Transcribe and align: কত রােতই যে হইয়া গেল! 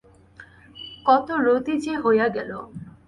কত 1.05 1.27
রােতই 1.45 1.75
যে 1.77 1.93
হইয়া 2.03 2.27
গেল! 2.27 2.51